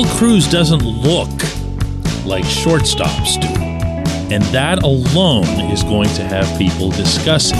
Oneil 0.00 0.16
Cruz 0.16 0.50
doesn't 0.50 0.82
look 0.82 1.28
like 2.24 2.44
shortstops 2.44 3.38
do. 3.38 3.48
And 4.32 4.42
that 4.44 4.82
alone 4.82 5.44
is 5.70 5.82
going 5.82 6.08
to 6.14 6.22
have 6.22 6.58
people 6.58 6.90
discussing, 6.90 7.58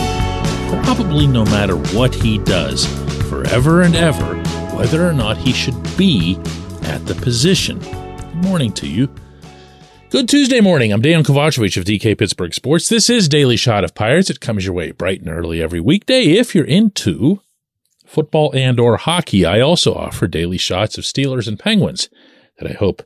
probably 0.83 1.27
no 1.27 1.45
matter 1.45 1.77
what 1.95 2.15
he 2.15 2.39
does, 2.39 2.87
forever 3.29 3.83
and 3.83 3.95
ever, 3.95 4.37
whether 4.75 5.07
or 5.07 5.13
not 5.13 5.37
he 5.37 5.53
should 5.53 5.77
be 5.99 6.37
at 6.85 7.05
the 7.05 7.15
position. 7.17 7.79
Good 7.79 8.45
morning 8.45 8.73
to 8.73 8.87
you. 8.87 9.11
Good 10.09 10.29
Tuesday 10.29 10.63
morning. 10.63 10.93
I'm 10.95 11.03
Dejan 11.03 11.25
Kovacevic 11.25 11.77
of 11.77 11.85
DK 11.85 12.17
Pittsburgh 12.17 12.55
Sports. 12.55 12.89
This 12.89 13.11
is 13.11 13.29
Daily 13.29 13.57
Shot 13.57 13.85
of 13.85 13.95
Pirates. 13.95 14.31
It 14.31 14.41
comes 14.41 14.65
your 14.65 14.73
way 14.73 14.93
bright 14.93 15.21
and 15.21 15.29
early 15.29 15.61
every 15.61 15.81
weekday. 15.81 16.23
If 16.23 16.55
you're 16.55 16.65
into 16.65 17.43
football 18.11 18.53
and 18.55 18.81
or 18.81 18.97
hockey, 18.97 19.47
I 19.47 19.61
also 19.61 19.95
offer 19.95 20.27
daily 20.27 20.59
shots 20.59 20.99
of 20.99 21.05
Steelers 21.05 21.47
and 21.47 21.59
Penguins 21.59 22.09
that 22.59 22.69
I 22.69 22.75
hope 22.75 23.03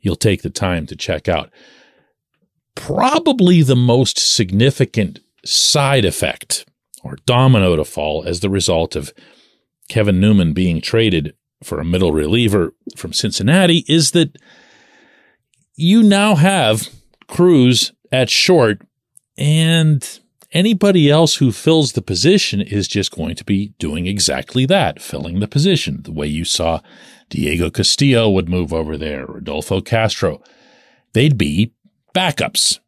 you'll 0.00 0.16
take 0.16 0.42
the 0.42 0.50
time 0.50 0.86
to 0.86 0.96
check 0.96 1.26
out. 1.26 1.50
Probably 2.74 3.62
the 3.62 3.76
most 3.76 4.18
significant 4.18 5.20
side 5.44 6.04
effect 6.04 6.66
or 7.02 7.16
domino 7.26 7.76
to 7.76 7.84
fall 7.84 8.24
as 8.26 8.40
the 8.40 8.50
result 8.50 8.94
of 8.94 9.12
Kevin 9.88 10.20
Newman 10.20 10.52
being 10.52 10.80
traded 10.80 11.34
for 11.62 11.80
a 11.80 11.84
middle 11.84 12.12
reliever 12.12 12.74
from 12.96 13.12
Cincinnati 13.12 13.84
is 13.88 14.10
that 14.12 14.36
you 15.74 16.02
now 16.02 16.34
have 16.34 16.88
Cruz 17.26 17.92
at 18.10 18.28
short, 18.28 18.82
and 19.38 20.20
anybody 20.52 21.10
else 21.10 21.36
who 21.36 21.52
fills 21.52 21.92
the 21.92 22.02
position 22.02 22.60
is 22.60 22.88
just 22.88 23.10
going 23.10 23.34
to 23.34 23.44
be 23.44 23.74
doing 23.78 24.06
exactly 24.06 24.66
that, 24.66 25.00
filling 25.00 25.40
the 25.40 25.48
position, 25.48 26.02
the 26.02 26.12
way 26.12 26.26
you 26.26 26.44
saw 26.44 26.80
Diego 27.28 27.70
Castillo 27.70 28.28
would 28.30 28.48
move 28.48 28.72
over 28.72 28.96
there, 28.96 29.26
Rodolfo 29.26 29.80
Castro. 29.80 30.42
They'd 31.14 31.38
be 31.38 31.72
backups. 32.14 32.78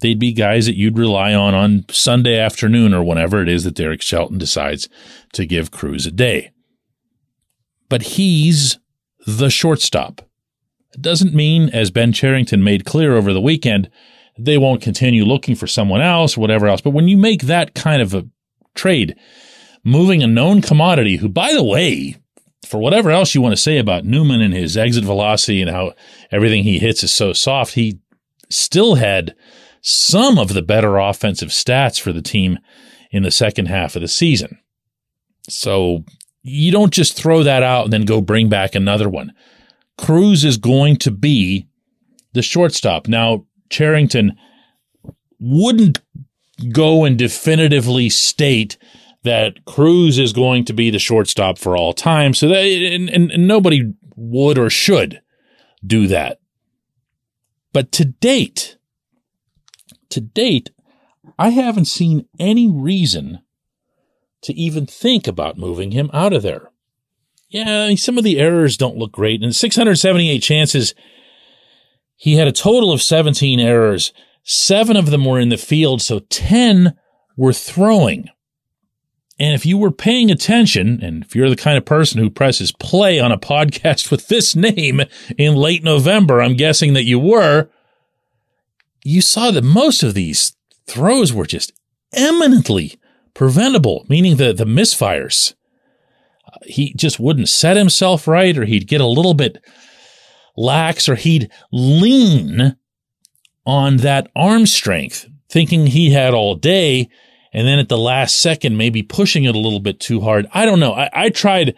They'd 0.00 0.18
be 0.18 0.32
guys 0.32 0.66
that 0.66 0.76
you'd 0.76 0.98
rely 0.98 1.34
on 1.34 1.54
on 1.54 1.84
Sunday 1.90 2.38
afternoon 2.38 2.92
or 2.92 3.02
whenever 3.02 3.42
it 3.42 3.48
is 3.48 3.64
that 3.64 3.74
Derek 3.74 4.02
Shelton 4.02 4.38
decides 4.38 4.88
to 5.32 5.46
give 5.46 5.70
Cruz 5.70 6.06
a 6.06 6.10
day. 6.10 6.50
But 7.88 8.02
he's 8.02 8.78
the 9.26 9.50
shortstop. 9.50 10.20
It 10.92 11.00
doesn't 11.02 11.34
mean, 11.34 11.68
as 11.70 11.90
Ben 11.90 12.12
Cherington 12.12 12.62
made 12.62 12.84
clear 12.84 13.16
over 13.16 13.32
the 13.32 13.40
weekend, 13.40 13.90
they 14.38 14.58
won't 14.58 14.82
continue 14.82 15.24
looking 15.24 15.54
for 15.54 15.66
someone 15.66 16.00
else, 16.00 16.36
whatever 16.36 16.66
else. 16.66 16.80
But 16.80 16.90
when 16.90 17.08
you 17.08 17.16
make 17.16 17.42
that 17.42 17.74
kind 17.74 18.02
of 18.02 18.14
a 18.14 18.26
trade, 18.74 19.16
moving 19.84 20.22
a 20.22 20.26
known 20.26 20.60
commodity, 20.60 21.16
who, 21.16 21.28
by 21.28 21.52
the 21.52 21.62
way, 21.62 22.16
for 22.66 22.78
whatever 22.78 23.10
else 23.10 23.34
you 23.34 23.40
want 23.40 23.52
to 23.52 23.60
say 23.60 23.78
about 23.78 24.04
Newman 24.04 24.40
and 24.40 24.54
his 24.54 24.76
exit 24.76 25.04
velocity 25.04 25.60
and 25.60 25.70
how 25.70 25.92
everything 26.30 26.64
he 26.64 26.78
hits 26.78 27.04
is 27.04 27.12
so 27.12 27.32
soft, 27.32 27.74
he 27.74 28.00
still 28.50 28.96
had 28.96 29.34
some 29.80 30.38
of 30.38 30.54
the 30.54 30.62
better 30.62 30.96
offensive 30.96 31.50
stats 31.50 32.00
for 32.00 32.12
the 32.12 32.22
team 32.22 32.58
in 33.10 33.22
the 33.22 33.30
second 33.30 33.66
half 33.66 33.94
of 33.94 34.02
the 34.02 34.08
season. 34.08 34.58
So 35.48 36.04
you 36.42 36.72
don't 36.72 36.92
just 36.92 37.16
throw 37.16 37.42
that 37.42 37.62
out 37.62 37.84
and 37.84 37.92
then 37.92 38.04
go 38.04 38.20
bring 38.20 38.48
back 38.48 38.74
another 38.74 39.08
one. 39.08 39.32
Cruz 39.96 40.44
is 40.44 40.56
going 40.56 40.96
to 40.96 41.10
be 41.10 41.68
the 42.32 42.42
shortstop. 42.42 43.06
Now, 43.08 43.46
Cherington 43.70 44.36
wouldn't 45.38 46.00
go 46.72 47.04
and 47.04 47.18
definitively 47.18 48.08
state 48.08 48.78
that 49.22 49.64
Cruz 49.64 50.18
is 50.18 50.32
going 50.32 50.64
to 50.66 50.72
be 50.72 50.90
the 50.90 50.98
shortstop 50.98 51.58
for 51.58 51.76
all 51.76 51.92
time. 51.92 52.34
So 52.34 52.48
that, 52.48 52.62
and, 52.62 53.08
and, 53.08 53.30
and 53.30 53.48
nobody 53.48 53.92
would 54.16 54.58
or 54.58 54.70
should 54.70 55.22
do 55.84 56.06
that. 56.08 56.40
But 57.72 57.90
to 57.92 58.04
date, 58.04 58.76
to 60.10 60.20
date, 60.20 60.70
I 61.38 61.48
haven't 61.50 61.86
seen 61.86 62.28
any 62.38 62.70
reason 62.70 63.40
to 64.42 64.52
even 64.52 64.86
think 64.86 65.26
about 65.26 65.58
moving 65.58 65.90
him 65.90 66.10
out 66.12 66.32
of 66.32 66.42
there 66.42 66.70
yeah, 67.54 67.94
some 67.94 68.18
of 68.18 68.24
the 68.24 68.40
errors 68.40 68.76
don't 68.76 68.96
look 68.96 69.12
great. 69.12 69.40
And 69.40 69.54
678 69.54 70.40
chances, 70.40 70.92
he 72.24 72.36
had 72.36 72.48
a 72.48 72.52
total 72.52 72.90
of 72.90 73.02
17 73.02 73.60
errors. 73.60 74.10
Seven 74.44 74.96
of 74.96 75.10
them 75.10 75.26
were 75.26 75.38
in 75.38 75.50
the 75.50 75.58
field, 75.58 76.00
so 76.00 76.20
10 76.20 76.96
were 77.36 77.52
throwing. 77.52 78.30
And 79.38 79.54
if 79.54 79.66
you 79.66 79.76
were 79.76 79.90
paying 79.90 80.30
attention, 80.30 81.00
and 81.02 81.22
if 81.22 81.36
you're 81.36 81.50
the 81.50 81.54
kind 81.54 81.76
of 81.76 81.84
person 81.84 82.18
who 82.18 82.30
presses 82.30 82.72
play 82.72 83.20
on 83.20 83.30
a 83.30 83.36
podcast 83.36 84.10
with 84.10 84.28
this 84.28 84.56
name 84.56 85.02
in 85.36 85.54
late 85.54 85.84
November, 85.84 86.40
I'm 86.40 86.56
guessing 86.56 86.94
that 86.94 87.04
you 87.04 87.18
were, 87.18 87.68
you 89.04 89.20
saw 89.20 89.50
that 89.50 89.62
most 89.62 90.02
of 90.02 90.14
these 90.14 90.56
throws 90.86 91.30
were 91.30 91.44
just 91.44 91.74
eminently 92.14 92.98
preventable, 93.34 94.06
meaning 94.08 94.38
the, 94.38 94.54
the 94.54 94.64
misfires 94.64 95.52
uh, 96.46 96.58
he 96.64 96.94
just 96.94 97.20
wouldn't 97.20 97.50
set 97.50 97.76
himself 97.76 98.26
right, 98.26 98.56
or 98.56 98.64
he'd 98.64 98.88
get 98.88 99.02
a 99.02 99.06
little 99.06 99.34
bit 99.34 99.62
lax, 100.56 101.08
or 101.08 101.16
he'd 101.16 101.50
lean 101.72 102.76
on 103.66 103.98
that 103.98 104.30
arm 104.36 104.66
strength, 104.66 105.26
thinking 105.48 105.86
he 105.86 106.10
had 106.10 106.34
all 106.34 106.54
day. 106.54 107.08
And 107.52 107.66
then 107.66 107.78
at 107.78 107.88
the 107.88 107.98
last 107.98 108.40
second, 108.40 108.76
maybe 108.76 109.02
pushing 109.02 109.44
it 109.44 109.54
a 109.54 109.58
little 109.58 109.80
bit 109.80 110.00
too 110.00 110.20
hard. 110.20 110.46
I 110.52 110.64
don't 110.64 110.80
know. 110.80 110.92
I, 110.92 111.08
I 111.12 111.28
tried 111.30 111.76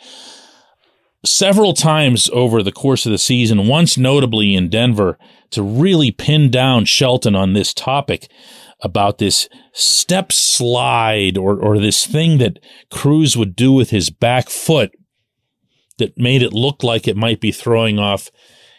several 1.24 1.74
times 1.74 2.30
over 2.32 2.62
the 2.62 2.72
course 2.72 3.04
of 3.04 3.12
the 3.12 3.18
season, 3.18 3.66
once 3.66 3.98
notably 3.98 4.54
in 4.54 4.68
Denver, 4.68 5.18
to 5.50 5.62
really 5.62 6.10
pin 6.10 6.50
down 6.50 6.84
Shelton 6.84 7.34
on 7.34 7.52
this 7.52 7.74
topic 7.74 8.28
about 8.80 9.18
this 9.18 9.48
step 9.72 10.32
slide 10.32 11.36
or, 11.36 11.58
or 11.58 11.78
this 11.78 12.06
thing 12.06 12.38
that 12.38 12.58
Cruz 12.90 13.36
would 13.36 13.56
do 13.56 13.72
with 13.72 13.90
his 13.90 14.10
back 14.10 14.48
foot 14.48 14.92
that 15.98 16.18
made 16.18 16.42
it 16.42 16.52
look 16.52 16.82
like 16.82 17.08
it 17.08 17.16
might 17.16 17.40
be 17.40 17.52
throwing 17.52 17.98
off 17.98 18.30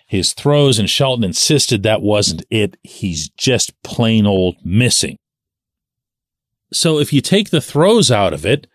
his 0.07 0.34
throws. 0.34 0.79
And 0.79 0.90
Shelton 0.90 1.23
insisted 1.23 1.84
that 1.84 2.01
wasn't 2.01 2.44
it. 2.50 2.78
He's 2.81 3.29
just 3.29 3.79
plain 3.84 4.25
old 4.25 4.56
missing. 4.66 5.18
So 6.73 7.00
if 7.00 7.13
you 7.13 7.22
take 7.22 7.50
the 7.50 7.62
throws 7.62 8.09
out 8.09 8.34
of 8.34 8.45
it, 8.45 8.68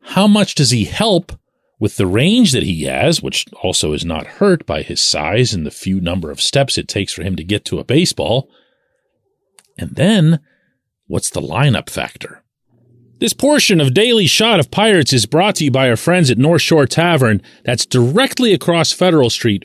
how 0.00 0.26
much 0.26 0.54
does 0.54 0.70
he 0.70 0.84
help 0.84 1.32
with 1.78 1.96
the 1.96 2.06
range 2.06 2.52
that 2.52 2.62
he 2.62 2.84
has, 2.84 3.22
which 3.22 3.46
also 3.62 3.92
is 3.92 4.04
not 4.04 4.26
hurt 4.26 4.64
by 4.64 4.82
his 4.82 5.02
size 5.02 5.52
and 5.52 5.66
the 5.66 5.70
few 5.70 6.00
number 6.00 6.30
of 6.30 6.40
steps 6.40 6.78
it 6.78 6.88
takes 6.88 7.12
for 7.12 7.22
him 7.22 7.36
to 7.36 7.44
get 7.44 7.64
to 7.66 7.78
a 7.78 7.84
baseball? 7.84 8.48
And 9.76 9.96
then, 9.96 10.40
what's 11.06 11.30
the 11.30 11.40
lineup 11.40 11.90
factor? 11.90 12.42
This 13.18 13.32
portion 13.32 13.80
of 13.80 13.94
Daily 13.94 14.26
Shot 14.26 14.60
of 14.60 14.70
Pirates 14.70 15.12
is 15.12 15.26
brought 15.26 15.56
to 15.56 15.64
you 15.64 15.70
by 15.70 15.88
our 15.88 15.96
friends 15.96 16.30
at 16.30 16.38
North 16.38 16.62
Shore 16.62 16.86
Tavern, 16.86 17.42
that's 17.64 17.86
directly 17.86 18.52
across 18.52 18.92
Federal 18.92 19.30
Street 19.30 19.64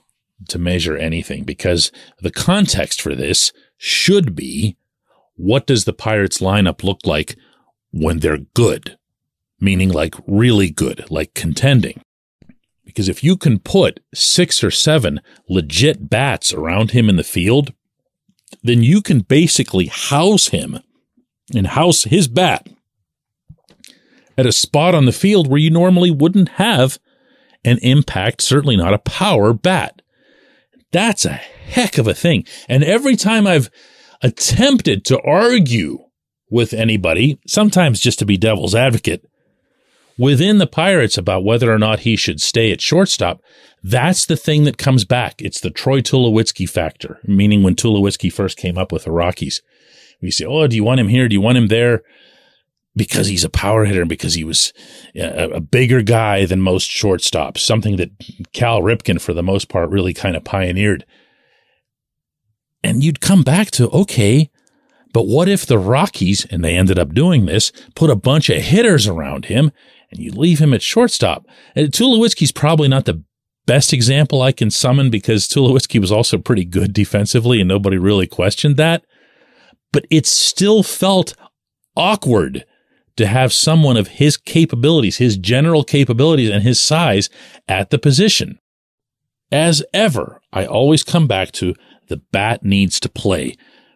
to 0.49 0.59
measure 0.59 0.97
anything 0.97 1.43
because 1.43 1.91
the 2.19 2.31
context 2.31 3.01
for 3.01 3.15
this 3.15 3.51
should 3.77 4.35
be 4.35 4.77
what 5.35 5.65
does 5.65 5.85
the 5.85 5.93
Pirates 5.93 6.39
lineup 6.39 6.83
look 6.83 7.05
like 7.05 7.35
when 7.91 8.19
they're 8.19 8.45
good? 8.53 8.97
Meaning 9.59 9.89
like 9.89 10.15
really 10.27 10.69
good, 10.69 11.09
like 11.09 11.33
contending. 11.33 12.01
Because 12.85 13.07
if 13.09 13.23
you 13.23 13.37
can 13.37 13.59
put 13.59 14.01
six 14.13 14.63
or 14.63 14.71
seven 14.71 15.21
legit 15.47 16.09
bats 16.09 16.53
around 16.53 16.91
him 16.91 17.09
in 17.09 17.15
the 17.15 17.23
field, 17.23 17.73
then 18.63 18.83
you 18.83 19.01
can 19.01 19.21
basically 19.21 19.85
house 19.87 20.47
him 20.47 20.79
and 21.55 21.67
house 21.67 22.03
his 22.03 22.27
bat 22.27 22.67
at 24.37 24.45
a 24.45 24.51
spot 24.51 24.95
on 24.95 25.05
the 25.05 25.11
field 25.11 25.47
where 25.47 25.59
you 25.59 25.69
normally 25.69 26.11
wouldn't 26.11 26.49
have 26.49 26.99
an 27.63 27.77
impact, 27.79 28.41
certainly 28.41 28.75
not 28.75 28.93
a 28.93 28.99
power 28.99 29.53
bat. 29.53 30.00
That's 30.91 31.25
a 31.25 31.33
heck 31.33 31.97
of 31.97 32.07
a 32.07 32.13
thing. 32.13 32.45
And 32.67 32.83
every 32.83 33.15
time 33.15 33.47
I've 33.47 33.69
attempted 34.21 35.05
to 35.05 35.21
argue 35.21 35.99
with 36.49 36.73
anybody, 36.73 37.39
sometimes 37.47 37.99
just 37.99 38.19
to 38.19 38.25
be 38.25 38.37
devil's 38.37 38.75
advocate, 38.75 39.25
within 40.17 40.57
the 40.57 40.67
Pirates 40.67 41.17
about 41.17 41.43
whether 41.43 41.71
or 41.71 41.79
not 41.79 42.01
he 42.01 42.15
should 42.15 42.41
stay 42.41 42.71
at 42.71 42.81
shortstop, 42.81 43.41
that's 43.81 44.25
the 44.25 44.35
thing 44.35 44.65
that 44.65 44.77
comes 44.77 45.05
back. 45.05 45.41
It's 45.41 45.59
the 45.59 45.71
Troy 45.71 46.01
Tulowitzki 46.01 46.69
factor, 46.69 47.19
meaning 47.23 47.63
when 47.63 47.75
Tulowitzki 47.75 48.31
first 48.31 48.57
came 48.57 48.77
up 48.77 48.91
with 48.91 49.05
the 49.05 49.11
Rockies. 49.11 49.61
We 50.21 50.29
say, 50.29 50.45
oh, 50.45 50.67
do 50.67 50.75
you 50.75 50.83
want 50.83 50.99
him 50.99 51.07
here? 51.07 51.27
Do 51.27 51.33
you 51.33 51.41
want 51.41 51.57
him 51.57 51.67
there? 51.67 52.03
Because 52.93 53.27
he's 53.27 53.45
a 53.45 53.49
power 53.49 53.85
hitter 53.85 54.01
and 54.01 54.09
because 54.09 54.33
he 54.33 54.43
was 54.43 54.73
a, 55.15 55.49
a 55.51 55.61
bigger 55.61 56.01
guy 56.01 56.45
than 56.45 56.59
most 56.59 56.89
shortstops, 56.89 57.59
something 57.59 57.95
that 57.95 58.11
Cal 58.51 58.81
Ripken, 58.81 59.21
for 59.21 59.33
the 59.33 59.43
most 59.43 59.69
part, 59.69 59.89
really 59.89 60.13
kind 60.13 60.35
of 60.35 60.43
pioneered. 60.43 61.05
And 62.83 63.01
you'd 63.01 63.21
come 63.21 63.43
back 63.43 63.71
to, 63.71 63.89
okay, 63.91 64.49
but 65.13 65.27
what 65.27 65.47
if 65.47 65.65
the 65.65 65.77
Rockies, 65.77 66.45
and 66.45 66.63
they 66.63 66.75
ended 66.75 66.97
up 66.97 67.13
doing 67.13 67.45
this, 67.45 67.71
put 67.95 68.09
a 68.09 68.15
bunch 68.15 68.49
of 68.49 68.61
hitters 68.61 69.07
around 69.07 69.45
him 69.45 69.71
and 70.09 70.19
you 70.19 70.31
leave 70.31 70.59
him 70.59 70.73
at 70.73 70.81
shortstop? 70.81 71.45
And 71.75 71.91
Tulowitzki's 71.91 72.51
probably 72.51 72.87
not 72.87 73.05
the 73.05 73.23
best 73.65 73.93
example 73.93 74.41
I 74.41 74.51
can 74.51 74.71
summon 74.71 75.09
because 75.09 75.47
Tulowitzki 75.47 75.99
was 75.99 76.11
also 76.11 76.37
pretty 76.37 76.65
good 76.65 76.93
defensively 76.93 77.61
and 77.61 77.67
nobody 77.67 77.97
really 77.97 78.27
questioned 78.27 78.77
that. 78.77 79.05
But 79.91 80.05
it 80.09 80.25
still 80.25 80.83
felt 80.83 81.35
awkward 81.95 82.65
to 83.17 83.27
have 83.27 83.53
someone 83.53 83.97
of 83.97 84.07
his 84.07 84.37
capabilities, 84.37 85.17
his 85.17 85.37
general 85.37 85.83
capabilities 85.83 86.49
and 86.49 86.63
his 86.63 86.81
size 86.81 87.29
at 87.67 87.89
the 87.89 87.99
position. 87.99 88.59
As 89.51 89.83
ever, 89.93 90.41
I 90.53 90.65
always 90.65 91.03
come 91.03 91.27
back 91.27 91.51
to 91.53 91.75
the 92.07 92.17
bat 92.17 92.63
needs 92.63 92.99
to 93.01 93.09
play. 93.09 93.55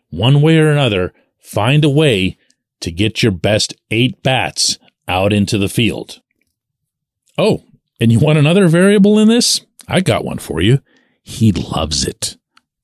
One 0.09 0.41
way 0.41 0.57
or 0.57 0.69
another, 0.69 1.13
find 1.39 1.83
a 1.83 1.89
way 1.89 2.38
to 2.81 2.91
get 2.91 3.23
your 3.23 3.31
best 3.31 3.73
eight 3.91 4.21
bats 4.21 4.77
out 5.07 5.33
into 5.33 5.57
the 5.57 5.69
field. 5.69 6.21
Oh, 7.38 7.63
and 8.00 8.11
you 8.11 8.19
want 8.19 8.38
another 8.38 8.68
variable 8.68 9.18
in 9.19 9.27
this? 9.27 9.65
I 9.88 10.01
got 10.01 10.25
one 10.25 10.39
for 10.39 10.61
you. 10.61 10.79
He 11.21 11.51
loves 11.51 12.06
it. 12.06 12.38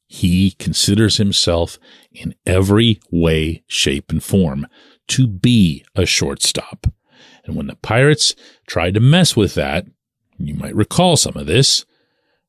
He 0.08 0.52
considers 0.52 1.18
himself 1.18 1.78
in 2.12 2.36
every 2.46 3.00
way, 3.12 3.64
shape, 3.68 4.12
and 4.12 4.22
form 4.22 4.68
to 5.10 5.28
be 5.28 5.86
a 5.96 6.06
shortstop. 6.06 6.88
And 7.46 7.56
when 7.56 7.68
the 7.68 7.76
Pirates 7.76 8.36
tried 8.68 8.94
to 8.94 9.00
mess 9.00 9.36
with 9.36 9.56
that, 9.56 9.86
you 10.38 10.54
might 10.54 10.76
recall 10.76 11.18
some 11.18 11.36
of 11.36 11.48
this, 11.48 11.86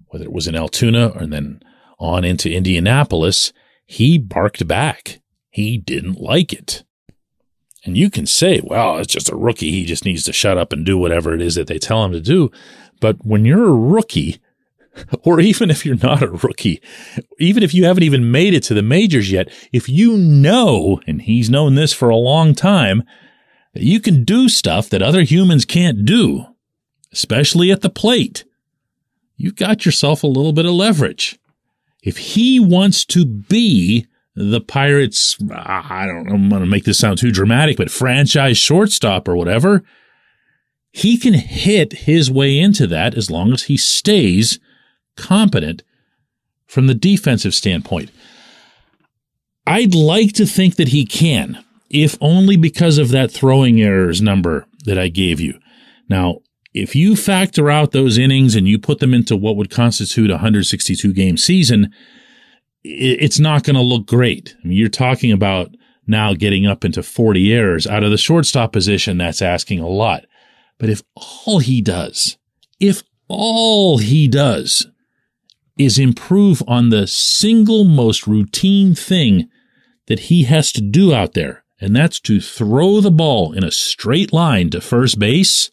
whether 0.06 0.24
it 0.24 0.32
was 0.32 0.46
in 0.46 0.54
Altoona 0.54 1.08
or 1.08 1.26
then 1.26 1.60
on 1.98 2.24
into 2.24 2.52
Indianapolis, 2.52 3.52
he 3.84 4.18
barked 4.18 4.66
back. 4.66 5.20
He 5.50 5.78
didn't 5.78 6.20
like 6.20 6.52
it. 6.52 6.84
And 7.84 7.96
you 7.96 8.10
can 8.10 8.26
say, 8.26 8.60
well, 8.62 8.98
it's 8.98 9.12
just 9.12 9.30
a 9.30 9.36
rookie. 9.36 9.72
He 9.72 9.84
just 9.84 10.04
needs 10.04 10.24
to 10.24 10.32
shut 10.32 10.56
up 10.56 10.72
and 10.72 10.86
do 10.86 10.96
whatever 10.96 11.34
it 11.34 11.42
is 11.42 11.56
that 11.56 11.66
they 11.66 11.78
tell 11.78 12.04
him 12.04 12.12
to 12.12 12.20
do. 12.20 12.50
But 13.00 13.24
when 13.24 13.44
you're 13.44 13.68
a 13.68 13.74
rookie, 13.74 14.40
or 15.22 15.40
even 15.40 15.70
if 15.70 15.84
you're 15.84 15.96
not 15.96 16.22
a 16.22 16.28
rookie, 16.28 16.80
even 17.38 17.62
if 17.62 17.74
you 17.74 17.84
haven't 17.84 18.02
even 18.02 18.30
made 18.30 18.54
it 18.54 18.62
to 18.64 18.74
the 18.74 18.82
majors 18.82 19.30
yet, 19.30 19.48
if 19.72 19.88
you 19.88 20.16
know, 20.16 21.00
and 21.06 21.22
he's 21.22 21.50
known 21.50 21.74
this 21.74 21.92
for 21.92 22.08
a 22.08 22.16
long 22.16 22.54
time, 22.54 23.02
that 23.74 23.82
you 23.82 24.00
can 24.00 24.24
do 24.24 24.48
stuff 24.48 24.88
that 24.90 25.02
other 25.02 25.22
humans 25.22 25.64
can't 25.64 26.04
do, 26.04 26.46
especially 27.12 27.70
at 27.70 27.80
the 27.80 27.90
plate, 27.90 28.44
you've 29.36 29.56
got 29.56 29.86
yourself 29.86 30.22
a 30.22 30.28
little 30.28 30.52
bit 30.52 30.66
of 30.66 30.72
leverage. 30.72 31.38
If 32.02 32.18
he 32.18 32.58
wants 32.60 33.04
to 33.06 33.24
be 33.24 34.06
the 34.34 34.60
Pirates, 34.60 35.36
I 35.52 36.06
don't 36.06 36.28
I'm 36.28 36.48
going 36.48 36.62
to 36.62 36.66
make 36.66 36.84
this 36.84 36.98
sound 36.98 37.18
too 37.18 37.30
dramatic, 37.30 37.76
but 37.76 37.90
franchise 37.90 38.58
shortstop 38.58 39.28
or 39.28 39.36
whatever, 39.36 39.82
he 40.90 41.16
can 41.16 41.34
hit 41.34 41.92
his 41.92 42.30
way 42.30 42.58
into 42.58 42.86
that 42.88 43.14
as 43.14 43.30
long 43.30 43.52
as 43.52 43.64
he 43.64 43.76
stays 43.76 44.58
competent 45.16 45.82
from 46.66 46.86
the 46.86 46.94
defensive 46.94 47.54
standpoint. 47.54 48.10
I'd 49.66 49.94
like 49.94 50.32
to 50.34 50.46
think 50.46 50.76
that 50.76 50.88
he 50.88 51.04
can, 51.04 51.62
if 51.90 52.16
only 52.20 52.56
because 52.56 52.98
of 52.98 53.10
that 53.10 53.30
throwing 53.30 53.80
errors 53.80 54.20
number 54.20 54.66
that 54.84 54.98
I 54.98 55.08
gave 55.08 55.38
you. 55.38 55.58
Now, 56.08 56.38
if 56.74 56.96
you 56.96 57.16
factor 57.16 57.70
out 57.70 57.92
those 57.92 58.18
innings 58.18 58.56
and 58.56 58.66
you 58.66 58.78
put 58.78 58.98
them 58.98 59.12
into 59.14 59.36
what 59.36 59.56
would 59.56 59.70
constitute 59.70 60.30
a 60.30 60.34
162 60.34 61.12
game 61.12 61.36
season, 61.36 61.92
it's 62.82 63.38
not 63.38 63.62
going 63.62 63.76
to 63.76 63.82
look 63.82 64.06
great. 64.06 64.56
I 64.62 64.68
mean, 64.68 64.78
you're 64.78 64.88
talking 64.88 65.30
about 65.30 65.70
now 66.06 66.34
getting 66.34 66.66
up 66.66 66.84
into 66.84 67.02
40 67.02 67.52
errors 67.52 67.86
out 67.86 68.02
of 68.02 68.10
the 68.10 68.18
shortstop 68.18 68.72
position. 68.72 69.18
That's 69.18 69.42
asking 69.42 69.80
a 69.80 69.88
lot. 69.88 70.24
But 70.78 70.88
if 70.88 71.02
all 71.14 71.60
he 71.60 71.80
does, 71.80 72.38
if 72.80 73.02
all 73.28 73.98
he 73.98 74.26
does 74.26 74.86
is 75.76 75.98
improve 75.98 76.62
on 76.66 76.90
the 76.90 77.06
single 77.06 77.84
most 77.84 78.26
routine 78.26 78.94
thing 78.94 79.48
that 80.06 80.20
he 80.20 80.44
has 80.44 80.72
to 80.72 80.80
do 80.80 81.14
out 81.14 81.34
there, 81.34 81.64
and 81.80 81.94
that's 81.94 82.20
to 82.20 82.40
throw 82.40 83.00
the 83.00 83.10
ball 83.10 83.52
in 83.52 83.64
a 83.64 83.70
straight 83.70 84.32
line 84.32 84.70
to 84.70 84.80
first 84.80 85.18
base, 85.18 85.70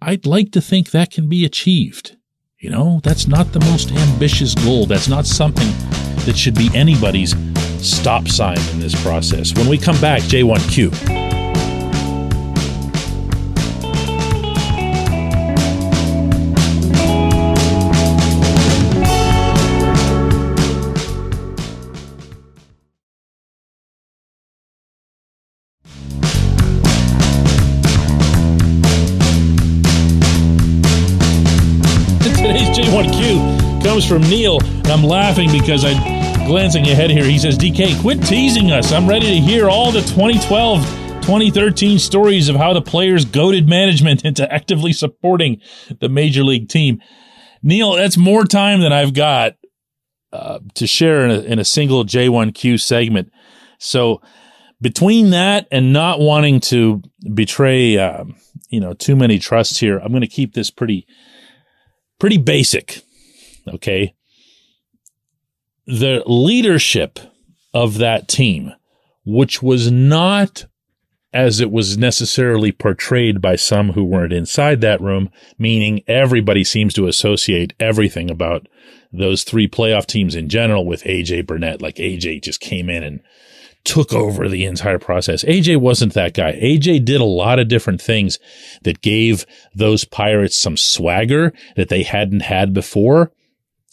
I'd 0.00 0.26
like 0.26 0.50
to 0.52 0.60
think 0.60 0.90
that 0.90 1.10
can 1.10 1.28
be 1.28 1.44
achieved. 1.44 2.16
You 2.58 2.70
know, 2.70 3.00
that's 3.02 3.26
not 3.26 3.52
the 3.52 3.60
most 3.60 3.90
ambitious 3.92 4.54
goal. 4.54 4.86
That's 4.86 5.08
not 5.08 5.26
something 5.26 5.68
that 6.24 6.36
should 6.36 6.54
be 6.54 6.70
anybody's 6.74 7.34
stop 7.78 8.28
sign 8.28 8.58
in 8.70 8.80
this 8.80 9.00
process. 9.02 9.54
When 9.54 9.68
we 9.68 9.78
come 9.78 10.00
back, 10.00 10.22
J1Q. 10.22 11.19
From 34.10 34.22
Neil, 34.22 34.58
and 34.60 34.88
I'm 34.88 35.04
laughing 35.04 35.52
because 35.52 35.84
I'm 35.84 35.96
glancing 36.44 36.84
ahead 36.88 37.10
here. 37.10 37.22
He 37.22 37.38
says, 37.38 37.56
DK, 37.56 38.00
quit 38.00 38.20
teasing 38.24 38.72
us. 38.72 38.90
I'm 38.90 39.08
ready 39.08 39.26
to 39.26 39.40
hear 39.40 39.68
all 39.70 39.92
the 39.92 40.00
2012 40.00 40.84
2013 41.22 41.96
stories 42.00 42.48
of 42.48 42.56
how 42.56 42.72
the 42.72 42.82
players 42.82 43.24
goaded 43.24 43.68
management 43.68 44.24
into 44.24 44.52
actively 44.52 44.92
supporting 44.92 45.60
the 46.00 46.08
major 46.08 46.42
league 46.42 46.68
team. 46.68 47.00
Neil, 47.62 47.92
that's 47.92 48.16
more 48.16 48.44
time 48.44 48.80
than 48.80 48.92
I've 48.92 49.14
got 49.14 49.54
uh, 50.32 50.58
to 50.74 50.88
share 50.88 51.24
in 51.24 51.30
a, 51.30 51.40
in 51.42 51.58
a 51.60 51.64
single 51.64 52.04
J1Q 52.04 52.80
segment. 52.80 53.30
So 53.78 54.22
between 54.80 55.30
that 55.30 55.68
and 55.70 55.92
not 55.92 56.18
wanting 56.18 56.58
to 56.62 57.00
betray, 57.32 57.96
uh, 57.96 58.24
you 58.70 58.80
know, 58.80 58.92
too 58.92 59.14
many 59.14 59.38
trusts 59.38 59.78
here, 59.78 59.98
I'm 59.98 60.10
going 60.10 60.22
to 60.22 60.26
keep 60.26 60.54
this 60.54 60.72
pretty, 60.72 61.06
pretty 62.18 62.38
basic. 62.38 63.04
Okay. 63.70 64.14
The 65.86 66.22
leadership 66.26 67.18
of 67.72 67.98
that 67.98 68.28
team, 68.28 68.72
which 69.24 69.62
was 69.62 69.90
not 69.90 70.66
as 71.32 71.60
it 71.60 71.70
was 71.70 71.96
necessarily 71.96 72.72
portrayed 72.72 73.40
by 73.40 73.54
some 73.54 73.92
who 73.92 74.04
weren't 74.04 74.32
inside 74.32 74.80
that 74.80 75.00
room, 75.00 75.30
meaning 75.58 76.02
everybody 76.08 76.64
seems 76.64 76.92
to 76.94 77.06
associate 77.06 77.72
everything 77.78 78.30
about 78.30 78.66
those 79.12 79.44
three 79.44 79.68
playoff 79.68 80.06
teams 80.06 80.34
in 80.34 80.48
general 80.48 80.84
with 80.84 81.04
AJ 81.04 81.46
Burnett. 81.46 81.80
Like 81.80 81.96
AJ 81.96 82.42
just 82.42 82.60
came 82.60 82.90
in 82.90 83.02
and 83.02 83.20
took 83.84 84.12
over 84.12 84.48
the 84.48 84.64
entire 84.64 84.98
process. 84.98 85.44
AJ 85.44 85.78
wasn't 85.78 86.14
that 86.14 86.34
guy. 86.34 86.52
AJ 86.60 87.04
did 87.04 87.20
a 87.20 87.24
lot 87.24 87.58
of 87.58 87.68
different 87.68 88.00
things 88.02 88.38
that 88.82 89.00
gave 89.00 89.46
those 89.74 90.04
Pirates 90.04 90.56
some 90.56 90.76
swagger 90.76 91.52
that 91.76 91.88
they 91.88 92.02
hadn't 92.02 92.40
had 92.40 92.74
before 92.74 93.32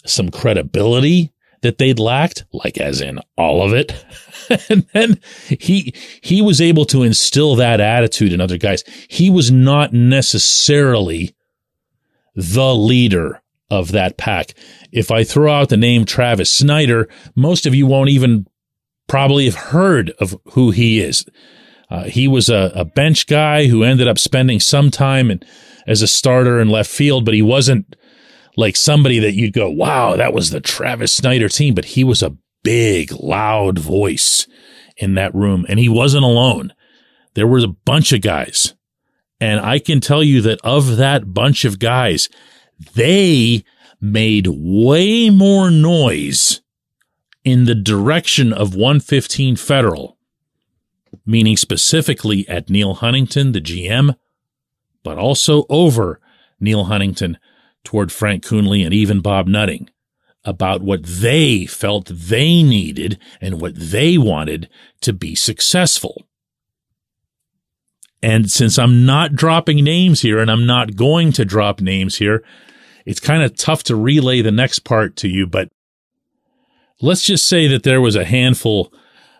some 0.07 0.31
credibility 0.31 1.31
that 1.61 1.77
they'd 1.77 1.99
lacked, 1.99 2.45
like 2.53 2.77
as 2.77 3.01
in 3.01 3.19
all 3.37 3.61
of 3.61 3.73
it. 3.73 3.93
and 4.69 4.85
then 4.93 5.19
he, 5.47 5.93
he 6.21 6.41
was 6.41 6.61
able 6.61 6.85
to 6.85 7.03
instill 7.03 7.55
that 7.55 7.79
attitude 7.79 8.31
in 8.31 8.41
other 8.41 8.57
guys. 8.57 8.83
He 9.07 9.29
was 9.29 9.51
not 9.51 9.93
necessarily 9.93 11.35
the 12.35 12.75
leader 12.75 13.41
of 13.69 13.91
that 13.91 14.17
pack. 14.17 14.53
If 14.91 15.11
I 15.11 15.23
throw 15.23 15.51
out 15.51 15.69
the 15.69 15.77
name 15.77 16.05
Travis 16.05 16.51
Snider, 16.51 17.09
most 17.35 17.65
of 17.65 17.75
you 17.75 17.85
won't 17.85 18.09
even 18.09 18.47
probably 19.07 19.45
have 19.45 19.55
heard 19.55 20.11
of 20.19 20.39
who 20.51 20.71
he 20.71 20.99
is. 20.99 21.25
Uh, 21.89 22.03
he 22.03 22.27
was 22.27 22.49
a, 22.49 22.71
a 22.75 22.85
bench 22.85 23.27
guy 23.27 23.67
who 23.67 23.83
ended 23.83 24.07
up 24.07 24.19
spending 24.19 24.59
some 24.59 24.91
time 24.91 25.31
in, 25.31 25.41
as 25.85 26.01
a 26.01 26.07
starter 26.07 26.59
in 26.59 26.69
left 26.69 26.89
field, 26.89 27.25
but 27.25 27.33
he 27.33 27.41
wasn't 27.41 27.95
like 28.57 28.75
somebody 28.75 29.19
that 29.19 29.35
you'd 29.35 29.53
go, 29.53 29.69
wow, 29.69 30.17
that 30.17 30.33
was 30.33 30.49
the 30.49 30.59
Travis 30.59 31.13
Snider 31.13 31.47
team, 31.47 31.75
but 31.75 31.85
he 31.85 32.03
was 32.03 32.21
a 32.21 32.35
big, 32.63 33.13
loud 33.13 33.79
voice 33.79 34.47
in 34.97 35.13
that 35.13 35.33
room 35.33 35.65
and 35.69 35.79
he 35.79 35.87
wasn't 35.87 36.25
alone. 36.25 36.73
There 37.35 37.47
was 37.47 37.63
a 37.63 37.69
bunch 37.69 38.11
of 38.11 38.21
guys 38.21 38.73
And 39.39 39.59
I 39.59 39.77
can 39.77 40.01
tell 40.01 40.23
you 40.23 40.41
that 40.41 40.59
of 40.63 40.97
that 40.97 41.33
bunch 41.33 41.63
of 41.63 41.77
guys, 41.77 42.29
they 42.95 43.63
made 44.01 44.47
way 44.47 45.29
more 45.29 45.69
noise 45.69 46.61
in 47.43 47.65
the 47.65 47.75
direction 47.75 48.51
of 48.51 48.75
115 48.75 49.55
Federal, 49.55 50.17
meaning 51.25 51.55
specifically 51.55 52.47
at 52.49 52.69
Neal 52.69 52.95
Huntington, 52.95 53.51
the 53.51 53.61
GM, 53.61 54.15
but 55.03 55.19
also 55.19 55.65
over 55.69 56.19
Neal 56.59 56.85
Huntington 56.85 57.37
toward 57.87 58.11
Frank 58.11 58.43
Coonelly 58.43 58.83
and 58.83 58.93
even 58.93 59.21
Bob 59.21 59.47
Nutting 59.47 59.89
about 60.43 60.81
what 60.81 61.03
they 61.03 61.65
felt 61.65 62.07
they 62.07 62.61
needed 62.61 63.17
and 63.39 63.61
what 63.61 63.75
they 63.75 64.17
wanted 64.17 64.67
to 64.99 65.13
be 65.13 65.35
successful. 65.35 66.27
And 68.21 68.51
since 68.51 68.77
I'm 68.77 69.05
not 69.05 69.35
dropping 69.35 69.85
names 69.85 70.19
here 70.19 70.39
and 70.39 70.51
I'm 70.51 70.65
not 70.65 70.97
going 70.97 71.31
to 71.31 71.45
drop 71.45 71.79
names 71.79 72.17
here, 72.17 72.43
it's 73.05 73.21
kind 73.21 73.41
of 73.41 73.55
tough 73.55 73.83
to 73.83 73.95
relay 73.95 74.41
the 74.41 74.51
next 74.51 74.79
part 74.79 75.15
to 75.17 75.29
you, 75.29 75.47
but 75.47 75.69
let's 77.01 77.23
just 77.23 77.47
say 77.47 77.67
that 77.67 77.83
there 77.83 78.01
was 78.01 78.17
a 78.17 78.25
handful 78.25 78.91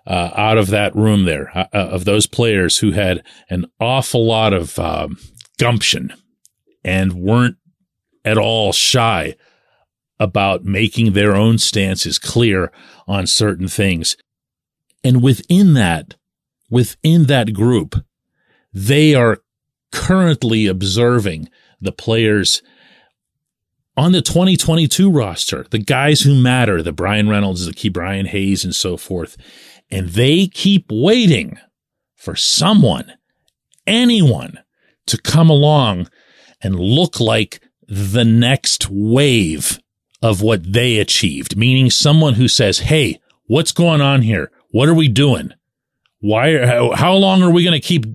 uh, 0.06 0.32
out 0.36 0.58
of 0.58 0.68
that 0.68 0.96
room 0.96 1.26
there 1.26 1.52
uh, 1.54 1.66
uh 1.74 1.90
of 1.90 2.06
those 2.06 2.28
players 2.28 2.78
who 2.78 2.92
had 2.94 3.22
an 3.50 3.66
awful 3.78 4.26
lot 4.26 4.54
of 4.54 4.80
um, 4.80 5.18
gumption 5.60 6.14
and 6.82 7.12
weren't 7.12 7.58
at 8.28 8.38
all 8.38 8.74
shy 8.74 9.36
about 10.20 10.66
making 10.66 11.14
their 11.14 11.36
own 11.36 11.58
stances 11.58 12.20
clear 12.20 12.72
on 13.08 13.26
certain 13.26 13.68
things. 13.68 14.18
And 15.04 15.24
within 15.24 15.74
that, 15.76 16.16
within 16.70 17.26
that 17.26 17.54
group, 17.54 17.96
they 18.74 19.16
are 19.16 19.40
currently 19.92 20.68
observing 20.68 21.50
the 21.80 21.92
players 21.94 22.62
on 23.96 24.12
the 24.12 24.22
2022 24.22 25.10
roster, 25.10 25.66
the 25.72 25.80
guys 25.80 26.22
who 26.22 26.36
matter, 26.36 26.84
the 26.84 26.92
Bryan 26.92 27.30
Reynolds, 27.30 27.66
the 27.66 27.72
Ke'Bryan 27.72 28.28
Hayes, 28.28 28.64
and 28.64 28.76
so 28.76 28.98
forth. 28.98 29.38
And 29.90 30.10
they 30.10 30.48
keep 30.48 30.88
waiting 30.92 31.58
for 32.16 32.36
someone, 32.36 33.14
anyone 33.88 34.60
to 35.06 35.18
come 35.18 35.50
along 35.50 36.10
and 36.62 36.80
look 36.80 37.20
like 37.20 37.62
the 37.88 38.26
next 38.26 38.90
wave 38.90 39.80
of 40.22 40.42
what 40.42 40.74
they 40.74 40.98
achieved, 40.98 41.56
meaning 41.56 41.90
someone 41.90 42.36
who 42.36 42.48
says, 42.48 42.80
Hey, 42.80 43.20
what's 43.46 43.72
going 43.72 44.02
on 44.02 44.22
here? 44.22 44.52
What 44.72 44.90
are 44.90 44.94
we 44.94 45.08
doing? 45.08 45.54
Why, 46.20 46.50
are, 46.50 46.66
how, 46.66 46.92
how 46.96 47.14
long 47.14 47.44
are 47.44 47.52
we 47.52 47.64
going 47.64 47.80
to 47.80 47.88
keep, 47.88 48.06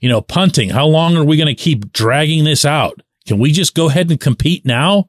you 0.00 0.08
know, 0.08 0.22
punting? 0.22 0.70
How 0.70 0.86
long 0.86 1.16
are 1.16 1.24
we 1.24 1.36
going 1.36 1.54
to 1.54 1.54
keep 1.54 1.92
dragging 1.92 2.44
this 2.44 2.64
out? 2.64 3.02
Can 3.26 3.38
we 3.38 3.52
just 3.52 3.74
go 3.74 3.88
ahead 3.88 4.10
and 4.10 4.18
compete 4.18 4.64
now? 4.64 5.08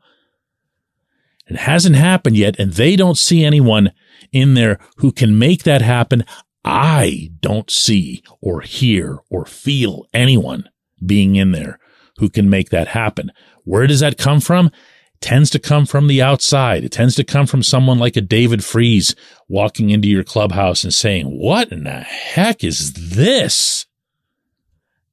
It 1.48 1.58
hasn't 1.58 1.96
happened 1.96 2.38
yet, 2.38 2.60
and 2.60 2.74
they 2.74 2.96
don't 2.96 3.18
see 3.18 3.44
anyone 3.44 3.92
in 4.32 4.54
there 4.54 4.80
who 4.98 5.12
can 5.12 5.38
make 5.38 5.64
that 5.64 5.82
happen. 5.82 6.26
I 6.64 7.32
don't 7.42 7.70
see 7.70 8.24
or 8.42 8.62
hear 8.62 9.20
or 9.30 9.46
feel 9.46 10.06
anyone 10.14 10.70
being 11.06 11.36
in 11.36 11.52
there 11.52 11.80
who 12.18 12.30
can 12.30 12.50
make 12.50 12.70
that 12.70 12.90
happen. 12.90 13.32
Where 13.64 13.88
does 13.88 14.02
that 14.02 14.18
come 14.18 14.40
from? 14.40 14.68
It 14.68 15.22
tends 15.22 15.50
to 15.52 15.60
come 15.60 15.86
from 15.86 16.08
the 16.08 16.22
outside. 16.22 16.84
It 16.84 16.92
tends 16.92 17.16
to 17.16 17.24
come 17.24 17.48
from 17.48 17.64
someone 17.64 18.00
like 18.00 18.16
a 18.18 18.22
David 18.22 18.64
Freese 18.64 19.16
walking 19.48 19.90
into 19.90 20.08
your 20.08 20.24
clubhouse 20.24 20.84
and 20.84 20.94
saying, 20.94 21.26
what 21.26 21.72
in 21.72 21.84
the 21.84 22.02
heck 22.02 22.64
is 22.64 22.94
this? 22.94 23.86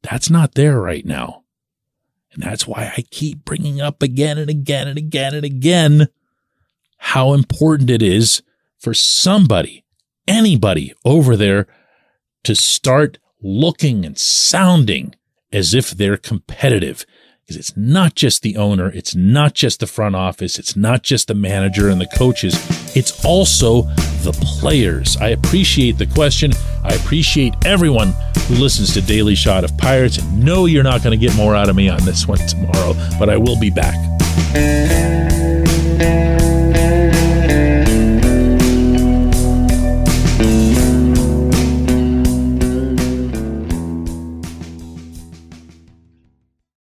That's 0.03 0.31
not 0.31 0.55
there 0.55 0.81
right 0.81 1.05
now. 1.05 1.45
And 2.33 2.43
that's 2.43 2.67
why 2.67 2.93
I 2.97 3.03
keep 3.11 3.45
bringing 3.45 3.81
up 3.81 4.03
again 4.03 4.39
and 4.39 4.49
again 4.49 4.89
and 4.89 4.99
again 4.99 5.35
and 5.35 5.45
again 5.45 6.09
how 6.99 7.33
important 7.33 7.91
it 7.91 8.03
is 8.03 8.43
for 8.79 8.95
somebody, 8.95 9.85
anybody 10.29 10.93
over 11.05 11.37
there 11.37 11.67
to 12.45 12.55
start 12.55 13.19
looking 13.43 14.05
and 14.05 14.19
sounding 14.19 15.15
as 15.53 15.75
if 15.75 15.91
they're 15.91 16.17
competitive 16.17 17.05
it's 17.57 17.77
not 17.77 18.15
just 18.15 18.43
the 18.43 18.57
owner, 18.57 18.89
it's 18.89 19.15
not 19.15 19.55
just 19.55 19.81
the 19.81 19.87
front 19.87 20.17
office, 20.17 20.59
it's 20.59 20.77
not 20.77 21.03
just 21.03 21.29
the 21.29 21.35
manager 21.35 21.89
and 21.89 22.01
the 22.01 22.07
coaches, 22.07 22.55
it's 22.97 23.25
also 23.25 23.83
the 24.23 24.33
players. 24.43 25.17
I 25.17 25.29
appreciate 25.29 25.99
the 25.99 26.07
question. 26.07 26.53
I 26.83 26.95
appreciate 26.95 27.55
everyone 27.65 28.15
who 28.47 28.55
listens 28.55 28.93
to 28.95 29.03
Daily 29.03 29.35
Shot 29.35 29.65
of 29.65 29.77
Pirates. 29.79 30.19
And 30.19 30.45
no, 30.45 30.67
you're 30.67 30.83
not 30.83 31.03
going 31.03 31.19
to 31.19 31.27
get 31.27 31.37
more 31.37 31.55
out 31.55 31.69
of 31.69 31.77
me 31.77 31.89
on 31.89 32.05
this 32.05 32.27
one 32.27 32.39
tomorrow, 32.39 32.95
but 33.19 33.31
I 33.31 33.37
will 33.37 33.59
be 33.59 33.71
back. 33.71 33.97